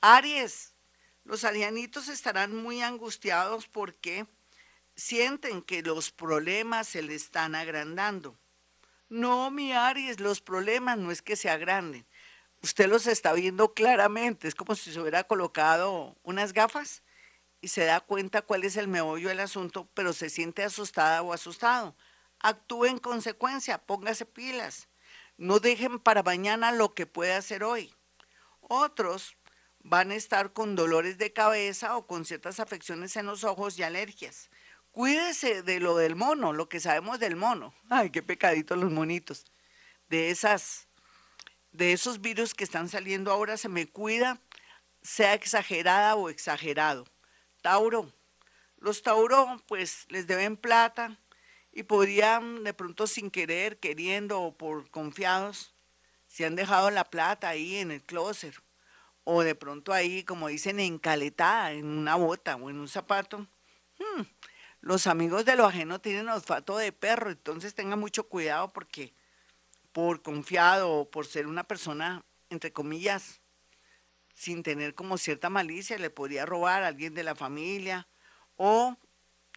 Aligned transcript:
Aries, 0.00 0.74
los 1.24 1.44
arianitos 1.44 2.08
estarán 2.08 2.54
muy 2.54 2.82
angustiados 2.82 3.66
porque 3.66 4.26
sienten 4.94 5.62
que 5.62 5.82
los 5.82 6.12
problemas 6.12 6.88
se 6.88 7.02
le 7.02 7.14
están 7.14 7.54
agrandando. 7.54 8.38
No, 9.08 9.50
mi 9.50 9.72
Aries, 9.72 10.20
los 10.20 10.40
problemas 10.40 10.98
no 10.98 11.10
es 11.10 11.20
que 11.20 11.34
se 11.34 11.50
agranden. 11.50 12.06
Usted 12.62 12.88
los 12.88 13.06
está 13.06 13.32
viendo 13.32 13.74
claramente. 13.74 14.46
Es 14.46 14.54
como 14.54 14.74
si 14.74 14.92
se 14.92 15.00
hubiera 15.00 15.24
colocado 15.24 16.16
unas 16.22 16.52
gafas 16.52 17.02
y 17.60 17.68
se 17.68 17.84
da 17.84 18.00
cuenta 18.00 18.42
cuál 18.42 18.64
es 18.64 18.76
el 18.76 18.86
meollo 18.86 19.28
del 19.28 19.40
asunto, 19.40 19.88
pero 19.94 20.12
se 20.12 20.30
siente 20.30 20.62
asustada 20.62 21.22
o 21.22 21.32
asustado. 21.32 21.96
Actúe 22.40 22.86
en 22.86 22.98
consecuencia, 22.98 23.78
póngase 23.78 24.26
pilas. 24.26 24.88
No 25.38 25.58
dejen 25.58 25.98
para 25.98 26.22
mañana 26.22 26.70
lo 26.70 26.94
que 26.94 27.06
puede 27.06 27.34
hacer 27.34 27.64
hoy. 27.64 27.92
Otros 28.60 29.37
van 29.80 30.10
a 30.10 30.14
estar 30.14 30.52
con 30.52 30.76
dolores 30.76 31.18
de 31.18 31.32
cabeza 31.32 31.96
o 31.96 32.06
con 32.06 32.24
ciertas 32.24 32.60
afecciones 32.60 33.16
en 33.16 33.26
los 33.26 33.44
ojos 33.44 33.78
y 33.78 33.82
alergias. 33.82 34.50
Cuídese 34.90 35.62
de 35.62 35.80
lo 35.80 35.96
del 35.96 36.16
mono, 36.16 36.52
lo 36.52 36.68
que 36.68 36.80
sabemos 36.80 37.20
del 37.20 37.36
mono. 37.36 37.74
Ay, 37.88 38.10
qué 38.10 38.22
pecadito 38.22 38.74
los 38.76 38.90
monitos. 38.90 39.44
De 40.08 40.30
esas, 40.30 40.88
de 41.72 41.92
esos 41.92 42.20
virus 42.20 42.54
que 42.54 42.64
están 42.64 42.88
saliendo 42.88 43.30
ahora, 43.30 43.56
se 43.56 43.68
me 43.68 43.86
cuida, 43.86 44.40
sea 45.02 45.34
exagerada 45.34 46.16
o 46.16 46.28
exagerado. 46.28 47.06
Tauro, 47.62 48.12
los 48.78 49.02
Tauro, 49.02 49.62
pues 49.66 50.06
les 50.08 50.26
deben 50.26 50.56
plata 50.56 51.18
y 51.72 51.84
podrían 51.84 52.64
de 52.64 52.74
pronto 52.74 53.06
sin 53.06 53.30
querer, 53.30 53.78
queriendo 53.78 54.40
o 54.40 54.56
por 54.56 54.90
confiados, 54.90 55.74
si 56.26 56.44
han 56.44 56.56
dejado 56.56 56.90
la 56.90 57.04
plata 57.04 57.48
ahí 57.48 57.76
en 57.76 57.90
el 57.90 58.02
closet 58.02 58.54
o 59.30 59.44
de 59.44 59.54
pronto 59.54 59.92
ahí, 59.92 60.24
como 60.24 60.48
dicen, 60.48 60.80
encaletada 60.80 61.72
en 61.72 61.84
una 61.84 62.14
bota 62.14 62.56
o 62.56 62.70
en 62.70 62.78
un 62.78 62.88
zapato. 62.88 63.46
Hmm, 63.98 64.22
los 64.80 65.06
amigos 65.06 65.44
de 65.44 65.54
lo 65.54 65.66
ajeno 65.66 66.00
tienen 66.00 66.30
olfato 66.30 66.78
de 66.78 66.92
perro, 66.92 67.30
entonces 67.30 67.74
tenga 67.74 67.94
mucho 67.94 68.26
cuidado 68.26 68.72
porque 68.72 69.12
por 69.92 70.22
confiado 70.22 70.90
o 70.90 71.10
por 71.10 71.26
ser 71.26 71.46
una 71.46 71.64
persona, 71.64 72.24
entre 72.48 72.72
comillas, 72.72 73.42
sin 74.32 74.62
tener 74.62 74.94
como 74.94 75.18
cierta 75.18 75.50
malicia, 75.50 75.98
le 75.98 76.08
podría 76.08 76.46
robar 76.46 76.82
a 76.82 76.86
alguien 76.86 77.12
de 77.12 77.22
la 77.22 77.34
familia 77.34 78.08
o 78.56 78.96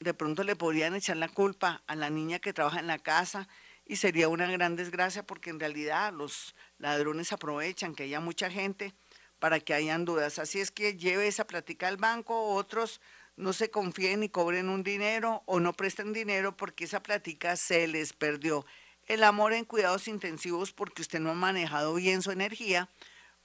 de 0.02 0.14
pronto 0.14 0.44
le 0.44 0.58
podrían 0.58 0.96
echar 0.96 1.16
la 1.16 1.30
culpa 1.30 1.82
a 1.88 1.96
la 1.96 2.10
niña 2.10 2.40
que 2.40 2.52
trabaja 2.52 2.82
en 2.82 2.88
la 2.88 3.00
casa 3.00 3.48
y 3.86 3.96
sería 3.96 4.28
una 4.28 4.52
gran 4.52 4.76
desgracia 4.76 5.26
porque 5.26 5.50
en 5.50 5.62
realidad 5.62 6.12
los 6.12 6.56
ladrones 6.78 7.32
aprovechan 7.32 7.96
que 7.96 8.04
haya 8.04 8.20
mucha 8.20 8.52
gente 8.52 8.94
para 9.42 9.60
que 9.60 9.74
hayan 9.74 10.06
dudas. 10.06 10.38
Así 10.38 10.60
es 10.60 10.70
que 10.70 10.96
lleve 10.96 11.28
esa 11.28 11.48
plática 11.48 11.88
al 11.88 11.98
banco, 11.98 12.54
otros 12.54 13.02
no 13.36 13.54
se 13.54 13.72
confíen 13.72 14.22
y 14.22 14.30
cobren 14.30 14.70
un 14.70 14.84
dinero 14.84 15.42
o 15.48 15.60
no 15.60 15.74
presten 15.74 16.14
dinero 16.14 16.56
porque 16.56 16.84
esa 16.84 17.02
plática 17.02 17.56
se 17.56 17.88
les 17.88 18.14
perdió. 18.14 18.68
El 19.08 19.24
amor 19.24 19.54
en 19.54 19.66
cuidados 19.66 20.08
intensivos 20.08 20.74
porque 20.74 21.02
usted 21.02 21.20
no 21.20 21.32
ha 21.32 21.34
manejado 21.34 21.96
bien 21.96 22.22
su 22.22 22.30
energía, 22.30 22.88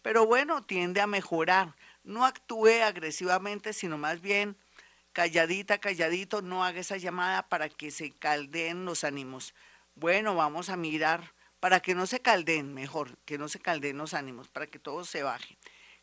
pero 0.02 0.26
bueno, 0.26 0.62
tiende 0.64 1.00
a 1.00 1.06
mejorar. 1.06 1.74
No 2.04 2.26
actúe 2.26 2.82
agresivamente, 2.84 3.72
sino 3.72 3.96
más 3.96 4.20
bien 4.20 4.54
calladita, 5.14 5.78
calladito, 5.78 6.42
no 6.42 6.62
haga 6.62 6.80
esa 6.80 6.98
llamada 6.98 7.48
para 7.48 7.70
que 7.70 7.90
se 7.90 8.10
caldeen 8.10 8.84
los 8.84 9.02
ánimos. 9.02 9.54
Bueno, 9.94 10.34
vamos 10.34 10.68
a 10.68 10.76
mirar 10.76 11.32
para 11.58 11.80
que 11.80 11.94
no 11.94 12.06
se 12.06 12.20
caldeen, 12.20 12.74
mejor, 12.74 13.16
que 13.24 13.38
no 13.38 13.48
se 13.48 13.60
caldeen 13.60 13.96
los 13.96 14.12
ánimos, 14.12 14.48
para 14.48 14.66
que 14.66 14.78
todo 14.78 15.06
se 15.06 15.22
baje. 15.22 15.56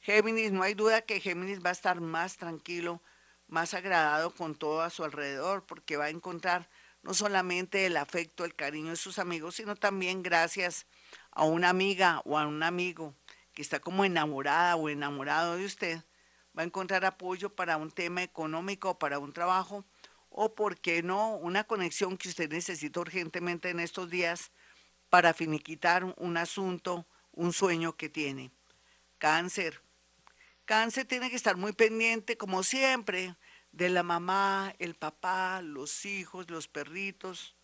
Géminis, 0.03 0.51
no 0.51 0.63
hay 0.63 0.73
duda 0.73 1.03
que 1.03 1.21
Géminis 1.21 1.63
va 1.63 1.69
a 1.69 1.71
estar 1.71 2.01
más 2.01 2.35
tranquilo, 2.35 3.01
más 3.47 3.73
agradado 3.73 4.31
con 4.35 4.53
todo 4.53 4.81
a 4.81 4.89
su 4.89 5.05
alrededor, 5.05 5.65
porque 5.65 5.95
va 5.95 6.05
a 6.05 6.09
encontrar 6.09 6.67
no 7.03 7.13
solamente 7.13 7.85
el 7.85 7.95
afecto, 7.95 8.43
el 8.43 8.53
cariño 8.53 8.89
de 8.89 8.95
sus 8.97 9.17
amigos, 9.17 9.55
sino 9.55 9.77
también 9.77 10.21
gracias 10.21 10.87
a 11.31 11.45
una 11.45 11.69
amiga 11.69 12.21
o 12.25 12.37
a 12.37 12.45
un 12.45 12.63
amigo 12.63 13.15
que 13.53 13.61
está 13.61 13.79
como 13.79 14.03
enamorada 14.03 14.75
o 14.75 14.89
enamorado 14.89 15.55
de 15.55 15.63
usted, 15.63 16.03
va 16.57 16.63
a 16.63 16.65
encontrar 16.65 17.05
apoyo 17.05 17.55
para 17.55 17.77
un 17.77 17.89
tema 17.89 18.23
económico, 18.23 18.99
para 18.99 19.19
un 19.19 19.31
trabajo, 19.31 19.85
o, 20.29 20.53
por 20.53 20.81
qué 20.81 21.01
no, 21.01 21.37
una 21.37 21.63
conexión 21.63 22.17
que 22.17 22.27
usted 22.27 22.51
necesita 22.51 22.99
urgentemente 22.99 23.69
en 23.69 23.79
estos 23.79 24.09
días 24.09 24.51
para 25.09 25.33
finiquitar 25.33 26.13
un 26.17 26.35
asunto, 26.35 27.05
un 27.31 27.53
sueño 27.53 27.95
que 27.95 28.09
tiene. 28.09 28.51
Cáncer. 29.17 29.82
Cáncer 30.65 31.05
tiene 31.05 31.29
que 31.29 31.35
estar 31.35 31.57
muy 31.57 31.73
pendiente, 31.73 32.37
como 32.37 32.63
siempre, 32.63 33.35
de 33.73 33.89
la 33.89 34.01
mamá, 34.01 34.73
el 34.79 34.95
papá, 34.95 35.61
los 35.61 36.05
hijos, 36.05 36.49
los 36.49 36.69
perritos, 36.69 37.57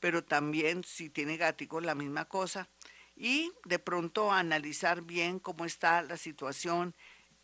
pero 0.00 0.24
también 0.24 0.82
si 0.82 1.10
tiene 1.10 1.36
gaticos 1.36 1.84
la 1.84 1.94
misma 1.94 2.24
cosa. 2.24 2.70
Y 3.14 3.52
de 3.64 3.78
pronto 3.78 4.32
analizar 4.32 5.02
bien 5.02 5.38
cómo 5.38 5.66
está 5.66 6.00
la 6.00 6.16
situación 6.16 6.94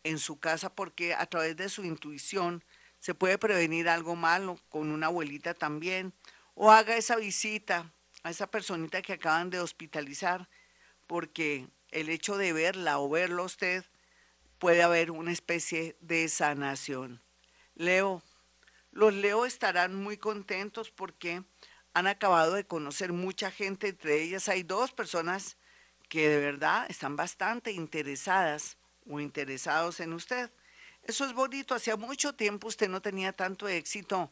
en 0.03 0.17
su 0.17 0.39
casa, 0.39 0.73
porque 0.73 1.13
a 1.13 1.27
través 1.27 1.55
de 1.57 1.69
su 1.69 1.83
intuición 1.83 2.63
se 2.99 3.13
puede 3.13 3.37
prevenir 3.37 3.89
algo 3.89 4.15
malo 4.15 4.57
con 4.69 4.91
una 4.91 5.07
abuelita 5.07 5.53
también. 5.53 6.13
O 6.55 6.71
haga 6.71 6.97
esa 6.97 7.17
visita 7.17 7.93
a 8.23 8.31
esa 8.31 8.47
personita 8.47 9.03
que 9.03 9.13
acaban 9.13 9.51
de 9.51 9.59
hospitalizar, 9.59 10.49
porque 11.05 11.67
el 11.91 12.09
hecho 12.09 12.35
de 12.37 12.51
verla 12.51 12.97
o 12.97 13.09
verlo 13.09 13.43
usted 13.43 13.85
puede 14.63 14.81
haber 14.81 15.11
una 15.11 15.33
especie 15.33 15.97
de 15.99 16.29
sanación. 16.29 17.21
Leo, 17.75 18.23
los 18.93 19.13
Leo 19.13 19.45
estarán 19.45 19.93
muy 19.93 20.15
contentos 20.15 20.89
porque 20.89 21.43
han 21.93 22.07
acabado 22.07 22.53
de 22.53 22.63
conocer 22.63 23.11
mucha 23.11 23.51
gente, 23.51 23.89
entre 23.89 24.21
ellas 24.21 24.47
hay 24.47 24.63
dos 24.63 24.93
personas 24.93 25.57
que 26.07 26.29
de 26.29 26.39
verdad 26.39 26.85
están 26.87 27.17
bastante 27.17 27.73
interesadas 27.73 28.77
o 29.05 29.19
interesados 29.19 29.99
en 29.99 30.13
usted. 30.13 30.49
Eso 31.01 31.25
es 31.25 31.33
bonito, 31.33 31.75
hacía 31.75 31.97
mucho 31.97 32.33
tiempo 32.33 32.69
usted 32.69 32.87
no 32.87 33.01
tenía 33.01 33.33
tanto 33.33 33.67
éxito 33.67 34.31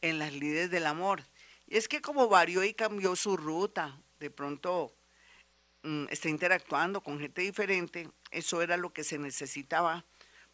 en 0.00 0.20
las 0.20 0.32
lides 0.32 0.70
del 0.70 0.86
amor. 0.86 1.24
Y 1.66 1.76
es 1.76 1.88
que 1.88 2.00
como 2.00 2.28
varió 2.28 2.62
y 2.62 2.72
cambió 2.72 3.16
su 3.16 3.36
ruta, 3.36 3.98
de 4.20 4.30
pronto 4.30 4.94
está 6.10 6.28
interactuando 6.28 7.02
con 7.02 7.18
gente 7.18 7.42
diferente, 7.42 8.08
eso 8.30 8.62
era 8.62 8.76
lo 8.76 8.92
que 8.92 9.04
se 9.04 9.18
necesitaba 9.18 10.04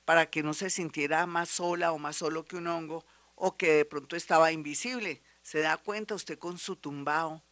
para 0.04 0.30
que 0.30 0.42
no 0.42 0.54
se 0.54 0.70
sintiera 0.70 1.26
más 1.26 1.50
sola 1.50 1.92
o 1.92 1.98
más 1.98 2.16
solo 2.16 2.44
que 2.44 2.56
un 2.56 2.66
hongo 2.66 3.04
o 3.34 3.56
que 3.56 3.72
de 3.72 3.84
pronto 3.84 4.16
estaba 4.16 4.52
invisible. 4.52 5.22
Se 5.42 5.60
da 5.60 5.76
cuenta 5.76 6.14
usted 6.14 6.38
con 6.38 6.58
su 6.58 6.76
tumbao, 6.76 7.42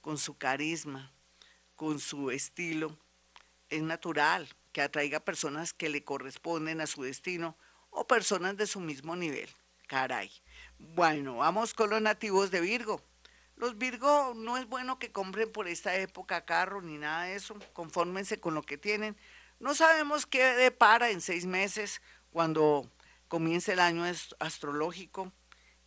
con 0.00 0.18
su 0.18 0.36
carisma, 0.36 1.12
con 1.74 1.98
su 2.00 2.30
estilo. 2.30 2.98
Es 3.70 3.82
natural 3.82 4.48
que 4.72 4.82
atraiga 4.82 5.20
personas 5.20 5.72
que 5.72 5.88
le 5.88 6.04
corresponden 6.04 6.80
a 6.80 6.86
su 6.86 7.02
destino 7.02 7.56
o 7.90 8.06
personas 8.06 8.56
de 8.56 8.66
su 8.66 8.80
mismo 8.80 9.16
nivel. 9.16 9.48
Caray. 9.86 10.30
Bueno, 10.78 11.36
vamos 11.36 11.74
con 11.74 11.90
los 11.90 12.00
nativos 12.00 12.50
de 12.50 12.60
Virgo. 12.60 13.02
Los 13.56 13.78
Virgo 13.78 14.32
no 14.34 14.56
es 14.56 14.66
bueno 14.66 14.98
que 14.98 15.12
compren 15.12 15.50
por 15.52 15.68
esta 15.68 15.94
época 15.96 16.44
carro 16.44 16.80
ni 16.82 16.98
nada 16.98 17.24
de 17.24 17.36
eso. 17.36 17.56
Confórmense 17.72 18.40
con 18.40 18.54
lo 18.54 18.62
que 18.62 18.78
tienen. 18.78 19.16
No 19.60 19.74
sabemos 19.74 20.26
qué 20.26 20.42
depara 20.42 21.10
en 21.10 21.20
seis 21.20 21.46
meses 21.46 22.02
cuando 22.30 22.90
comience 23.28 23.72
el 23.72 23.80
año 23.80 24.04
astrológico 24.40 25.32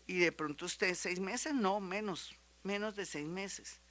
y 0.08 0.20
de 0.20 0.32
pronto 0.32 0.66
usted 0.66 0.96
seis 0.96 1.20
meses, 1.20 1.54
no, 1.54 1.80
menos, 1.80 2.36
menos 2.64 2.96
de 2.96 3.06
seis 3.06 3.28
meses, 3.28 3.82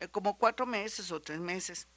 eh, 0.00 0.08
como 0.08 0.36
cuatro 0.38 0.66
meses 0.66 1.10
o 1.12 1.20
tres 1.20 1.38
meses. 1.38 1.88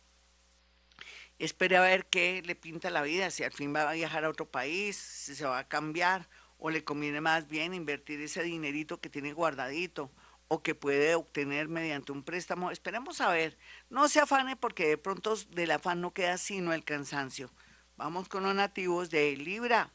Espere 1.40 1.78
a 1.78 1.82
ver 1.82 2.06
qué 2.06 2.42
le 2.46 2.56
pinta 2.56 2.90
la 2.90 3.02
vida, 3.02 3.32
si 3.32 3.44
al 3.44 3.52
fin 3.52 3.74
va 3.74 3.90
a 3.90 3.94
viajar 3.94 4.26
a 4.26 4.30
otro 4.30 4.50
país, 4.50 4.98
si 4.98 5.36
se 5.36 5.46
va 5.46 5.60
a 5.60 5.68
cambiar 5.68 6.30
o 6.58 6.70
le 6.70 6.84
conviene 6.84 7.22
más 7.22 7.48
bien 7.48 7.74
invertir 7.74 8.22
ese 8.22 8.44
dinerito 8.44 9.00
que 9.00 9.10
tiene 9.10 9.34
guardadito 9.34 10.12
o 10.50 10.62
que 10.62 10.76
puede 10.76 11.16
obtener 11.16 11.70
mediante 11.70 12.12
un 12.12 12.24
préstamo. 12.24 12.72
Esperemos 12.72 13.22
a 13.22 13.30
ver. 13.30 13.58
No 13.90 14.10
se 14.10 14.20
afane 14.20 14.58
porque 14.58 14.88
de 14.88 14.98
pronto 14.98 15.36
del 15.52 15.72
afán 15.72 16.02
no 16.02 16.12
queda 16.12 16.38
sino 16.38 16.74
el 16.74 16.84
cansancio. 16.84 17.50
Vamos 17.96 18.28
con 18.28 18.44
los 18.44 18.56
nativos 18.56 19.10
de 19.12 19.38
Libra. 19.38 19.94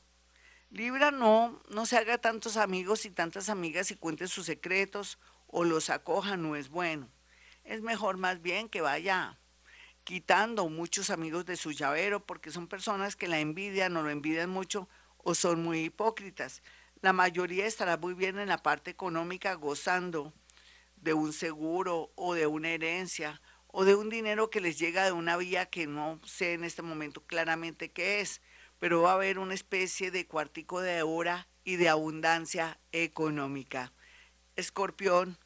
Libra 0.70 1.10
no, 1.10 1.60
no 1.68 1.86
se 1.86 1.96
haga 1.96 2.18
tantos 2.18 2.56
amigos 2.56 3.04
y 3.04 3.10
tantas 3.10 3.48
amigas 3.48 3.90
y 3.90 3.96
cuente 3.96 4.28
sus 4.28 4.46
secretos 4.46 5.18
o 5.48 5.64
los 5.64 5.90
acoja, 5.90 6.36
no 6.36 6.56
es 6.56 6.68
bueno. 6.68 7.08
Es 7.64 7.80
mejor 7.80 8.16
más 8.16 8.40
bien 8.40 8.68
que 8.68 8.80
vaya 8.80 9.38
quitando 10.04 10.68
muchos 10.68 11.10
amigos 11.10 11.46
de 11.46 11.56
su 11.56 11.72
llavero 11.72 12.24
porque 12.24 12.50
son 12.50 12.68
personas 12.68 13.16
que 13.16 13.26
la 13.26 13.40
envidian 13.40 13.96
o 13.96 14.02
lo 14.02 14.10
envidian 14.10 14.50
mucho 14.50 14.88
o 15.18 15.34
son 15.34 15.62
muy 15.62 15.80
hipócritas. 15.80 16.62
La 17.00 17.12
mayoría 17.12 17.66
estará 17.66 17.96
muy 17.96 18.14
bien 18.14 18.38
en 18.38 18.48
la 18.48 18.62
parte 18.62 18.90
económica 18.90 19.54
gozando 19.54 20.32
de 21.04 21.12
un 21.12 21.32
seguro 21.34 22.10
o 22.16 22.34
de 22.34 22.46
una 22.46 22.70
herencia 22.70 23.40
o 23.66 23.84
de 23.84 23.94
un 23.94 24.08
dinero 24.08 24.48
que 24.50 24.60
les 24.60 24.78
llega 24.78 25.04
de 25.04 25.12
una 25.12 25.36
vía 25.36 25.66
que 25.66 25.86
no 25.86 26.18
sé 26.24 26.54
en 26.54 26.64
este 26.64 26.80
momento 26.80 27.22
claramente 27.26 27.92
qué 27.92 28.20
es. 28.20 28.40
pero 28.78 29.02
va 29.02 29.12
a 29.12 29.14
haber 29.14 29.38
una 29.38 29.54
especie 29.54 30.10
de 30.10 30.26
cuartico 30.26 30.80
de 30.80 31.02
hora 31.02 31.46
y 31.62 31.76
de 31.76 31.88
abundancia 31.88 32.78
económica. 32.92 33.92
Escorpión. 34.56 35.38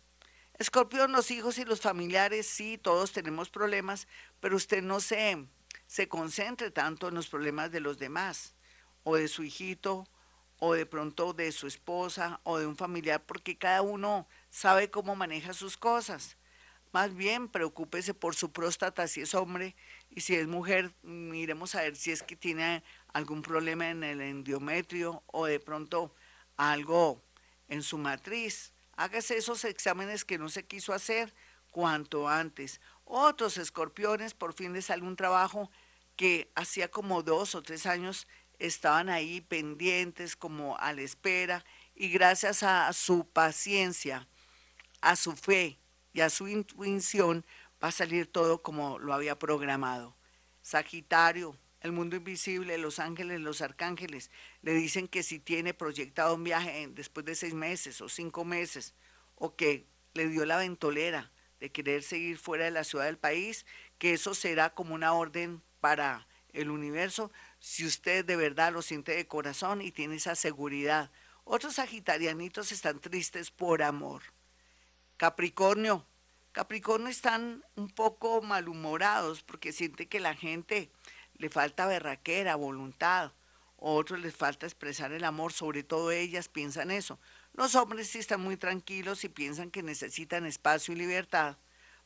Escorpión, 0.59 1.13
los 1.13 1.31
hijos 1.31 1.59
y 1.59 1.65
los 1.65 1.81
familiares, 1.81 2.47
sí, 2.47 2.79
todos 2.79 3.13
tenemos 3.13 3.49
problemas, 3.49 4.09
pero 4.41 4.57
usted 4.57 4.83
no 4.83 4.99
se, 4.99 5.47
se 5.87 6.09
concentre 6.09 6.71
tanto 6.73 7.09
en 7.09 7.15
los 7.15 7.29
problemas 7.29 7.71
de 7.71 7.81
los 7.81 7.99
demás, 7.99 8.55
o 9.05 9.15
de 9.15 9.29
su 9.29 9.45
hijito, 9.45 10.09
o 10.59 10.75
de 10.75 10.85
pronto 10.85 11.33
de 11.33 11.53
su 11.53 11.69
esposa, 11.69 12.41
o 12.43 12.59
de 12.59 12.67
un 12.67 12.77
familiar, 12.77 13.25
porque 13.25 13.57
cada 13.57 13.83
uno 13.83 14.27
sabe 14.51 14.91
cómo 14.91 15.17
maneja 15.17 15.53
sus 15.53 15.77
cosas. 15.77 16.37
Más 16.93 17.15
bien, 17.15 17.49
preocúpese 17.49 18.15
por 18.15 18.35
su 18.35 18.51
próstata 18.51 19.07
si 19.09 19.21
es 19.21 19.35
hombre 19.35 19.77
y 20.09 20.23
si 20.23 20.35
es 20.35 20.47
mujer, 20.47 20.95
miremos 21.03 21.75
a 21.75 21.83
ver 21.83 21.97
si 21.97 22.11
es 22.11 22.23
que 22.23 22.35
tiene 22.35 22.83
algún 23.13 23.43
problema 23.43 23.91
en 23.91 24.03
el 24.03 24.21
endometrio 24.21 25.23
o 25.27 25.47
de 25.47 25.61
pronto 25.61 26.15
algo 26.57 27.23
en 27.69 27.83
su 27.83 27.99
matriz. 27.99 28.73
Hágase 28.97 29.37
esos 29.37 29.65
exámenes 29.65 30.25
que 30.25 30.39
no 30.39 30.49
se 30.49 30.67
quiso 30.67 30.95
hacer 30.95 31.35
cuanto 31.71 32.29
antes. 32.29 32.81
Otros 33.05 33.59
escorpiones, 33.59 34.35
por 34.35 34.55
fin 34.55 34.73
les 34.73 34.87
sale 34.87 35.03
un 35.03 35.17
trabajo 35.17 35.71
que 36.17 36.51
hacía 36.55 36.91
como 36.91 37.23
dos 37.23 37.55
o 37.55 37.63
tres 37.63 37.87
años 37.87 38.27
estaban 38.59 39.09
ahí 39.09 39.41
pendientes, 39.41 40.37
como 40.37 40.77
a 40.79 40.93
la 40.93 41.03
espera, 41.03 41.65
y 41.95 42.09
gracias 42.09 42.63
a 42.63 42.93
su 42.93 43.29
paciencia, 43.29 44.27
a 45.01 45.17
su 45.17 45.37
fe 45.37 45.79
y 46.13 46.21
a 46.21 46.31
su 46.31 46.49
intuición, 46.49 47.45
va 47.83 47.89
a 47.89 47.93
salir 47.93 48.27
todo 48.27 48.63
como 48.63 48.99
lo 48.99 49.15
había 49.15 49.39
programado. 49.39 50.17
Sagitario, 50.63 51.57
el 51.81 51.93
mundo 51.93 52.17
invisible, 52.17 52.77
los 52.79 52.99
ángeles, 52.99 53.41
los 53.41 53.61
arcángeles, 53.61 54.31
le 54.63 54.75
dicen 54.75 55.07
que 55.07 55.23
si 55.23 55.39
tiene 55.39 55.75
proyectado 55.75 56.35
un 56.35 56.45
viaje 56.45 56.89
después 56.91 57.25
de 57.25 57.35
seis 57.35 57.55
meses 57.55 58.01
o 58.01 58.09
cinco 58.09 58.45
meses, 58.45 58.95
o 59.37 59.55
que 59.55 59.87
le 60.15 60.29
dio 60.29 60.45
la 60.45 60.57
ventolera 60.57 61.31
de 61.61 61.71
querer 61.71 62.03
seguir 62.03 62.39
fuera 62.39 62.65
de 62.65 62.71
la 62.73 62.85
ciudad 62.85 63.05
del 63.05 63.19
país, 63.19 63.65
que 63.99 64.13
eso 64.13 64.35
será 64.35 64.75
como 64.75 64.95
una 64.95 65.13
orden 65.13 65.63
para 65.81 66.27
el 66.53 66.71
universo, 66.71 67.31
si 67.61 67.87
usted 67.87 68.25
de 68.25 68.37
verdad 68.37 68.73
lo 68.73 68.83
siente 68.83 69.13
de 69.13 69.27
corazón 69.27 69.81
y 69.83 69.93
tiene 69.93 70.17
esa 70.17 70.35
seguridad. 70.35 71.11
Otros 71.45 71.77
sagitarianitos 71.77 72.73
están 72.73 73.01
tristes 73.01 73.51
por 73.51 73.83
amor. 73.83 74.23
Capricornio, 75.19 76.07
Capricornio 76.53 77.09
están 77.09 77.65
un 77.75 77.91
poco 77.91 78.41
malhumorados 78.41 79.43
porque 79.43 79.73
siente 79.73 80.07
que 80.07 80.21
la 80.21 80.37
gente 80.37 80.93
le 81.35 81.51
falta 81.51 81.87
berraquera, 81.87 82.55
voluntad, 82.55 83.33
otros 83.77 84.21
les 84.21 84.37
falta 84.37 84.65
expresar 84.65 85.11
el 85.11 85.25
amor, 85.25 85.53
sobre 85.53 85.83
todo 85.83 86.13
ellas 86.13 86.47
piensan 86.47 86.93
eso. 86.93 87.19
Los 87.53 87.75
hombres 87.75 88.07
sí 88.07 88.21
están 88.21 88.41
muy 88.41 88.57
tranquilos 88.57 89.25
y 89.25 89.29
piensan 89.29 89.73
que 89.73 89.83
necesitan 89.83 90.47
espacio 90.47 90.95
y 90.95 90.99
libertad 90.99 91.57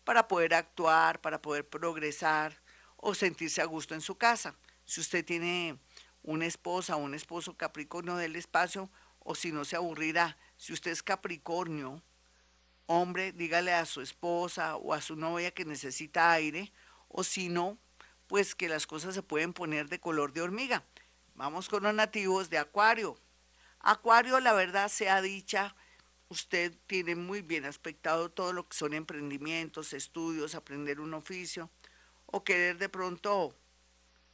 para 0.04 0.26
poder 0.26 0.54
actuar, 0.54 1.20
para 1.20 1.42
poder 1.42 1.68
progresar 1.68 2.62
o 2.96 3.14
sentirse 3.14 3.60
a 3.60 3.66
gusto 3.66 3.94
en 3.94 4.00
su 4.00 4.16
casa. 4.16 4.56
Si 4.86 5.02
usted 5.02 5.22
tiene 5.22 5.78
una 6.22 6.46
esposa 6.46 6.96
o 6.96 7.00
un 7.00 7.14
esposo 7.14 7.58
Capricornio 7.58 8.16
del 8.16 8.36
espacio, 8.36 8.88
o 9.18 9.34
si 9.34 9.52
no 9.52 9.66
se 9.66 9.76
aburrirá, 9.76 10.38
si 10.56 10.72
usted 10.72 10.92
es 10.92 11.02
Capricornio, 11.02 12.02
hombre, 12.86 13.32
dígale 13.32 13.72
a 13.72 13.86
su 13.86 14.00
esposa 14.00 14.76
o 14.76 14.94
a 14.94 15.00
su 15.00 15.16
novia 15.16 15.52
que 15.52 15.64
necesita 15.64 16.32
aire, 16.32 16.72
o 17.08 17.24
si 17.24 17.48
no, 17.48 17.78
pues 18.26 18.54
que 18.54 18.68
las 18.68 18.86
cosas 18.86 19.14
se 19.14 19.22
pueden 19.22 19.52
poner 19.52 19.88
de 19.88 20.00
color 20.00 20.32
de 20.32 20.42
hormiga. 20.42 20.84
Vamos 21.34 21.68
con 21.68 21.82
los 21.82 21.94
nativos 21.94 22.50
de 22.50 22.58
Acuario. 22.58 23.18
Acuario, 23.80 24.40
la 24.40 24.52
verdad 24.52 24.88
sea 24.88 25.20
dicha, 25.22 25.74
usted 26.28 26.72
tiene 26.86 27.14
muy 27.14 27.42
bien 27.42 27.64
aspectado 27.64 28.30
todo 28.30 28.52
lo 28.52 28.68
que 28.68 28.76
son 28.76 28.94
emprendimientos, 28.94 29.92
estudios, 29.92 30.54
aprender 30.54 31.00
un 31.00 31.14
oficio 31.14 31.70
o 32.26 32.44
querer 32.44 32.78
de 32.78 32.88
pronto 32.88 33.54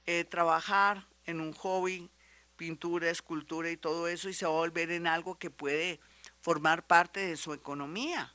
eh, 0.07 0.25
trabajar 0.25 1.07
en 1.25 1.41
un 1.41 1.53
hobby, 1.53 2.11
pintura, 2.57 3.11
escultura 3.11 3.71
y 3.71 3.77
todo 3.77 4.09
eso 4.09 4.29
y 4.29 4.35
se 4.35 4.47
va 4.47 4.53
a 4.53 4.57
volver 4.57 4.91
en 4.91 5.07
algo 5.07 5.39
que 5.39 5.51
puede 5.51 6.01
formar 6.41 6.87
parte 6.87 7.21
de 7.21 7.37
su 7.37 7.53
economía. 7.53 8.35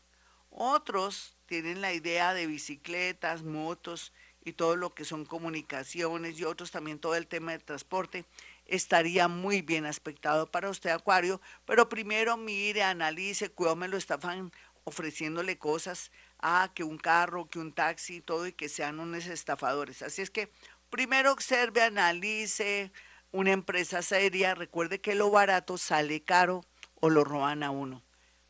Otros 0.56 1.36
tienen 1.48 1.82
la 1.82 1.94
idea 1.94 2.36
de 2.36 2.46
bicicletas, 2.46 3.42
motos 3.42 4.14
y 4.46 4.54
todo 4.54 4.76
lo 4.76 4.94
que 4.94 5.04
son 5.04 5.26
comunicaciones 5.26 6.40
y 6.40 6.44
otros 6.44 6.70
también 6.70 7.00
todo 7.00 7.16
el 7.16 7.26
tema 7.26 7.54
de 7.54 7.60
transporte, 7.60 8.26
estaría 8.68 9.28
muy 9.28 9.64
bien 9.64 9.88
aspectado 9.88 10.52
para 10.52 10.70
usted, 10.70 10.92
Acuario, 10.92 11.42
pero 11.66 11.90
primero 11.90 12.38
mire, 12.38 12.84
analice, 12.84 13.50
cuidado 13.50 13.76
me 13.78 13.88
lo 13.88 13.98
están 13.98 14.52
ofreciéndole 14.84 15.58
cosas, 15.58 16.12
ah, 16.40 16.72
que 16.76 16.84
un 16.84 17.00
carro, 17.00 17.50
que 17.50 17.58
un 17.58 17.74
taxi, 17.74 18.22
todo, 18.22 18.46
y 18.46 18.54
que 18.54 18.70
sean 18.70 19.00
unos 19.00 19.26
estafadores. 19.26 20.04
Así 20.04 20.22
es 20.22 20.30
que 20.30 20.52
primero 20.92 21.32
observe, 21.32 21.82
analice 21.82 22.92
una 23.32 23.54
empresa 23.54 24.04
seria, 24.04 24.54
recuerde 24.54 25.02
que 25.02 25.16
lo 25.16 25.32
barato 25.32 25.80
sale 25.80 26.22
caro 26.22 26.64
o 26.94 27.10
lo 27.10 27.24
roban 27.24 27.64
a 27.64 27.72
uno. 27.72 28.04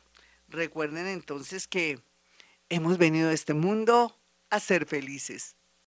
Recuerden 0.49 1.06
entonces 1.06 1.66
que 1.66 2.00
Hemos 2.68 2.99
venido 2.99 3.28
a 3.28 3.33
este 3.33 3.54
mundo 3.54 4.18
a 4.50 4.59
ser 4.59 4.87
felices. 4.87 5.54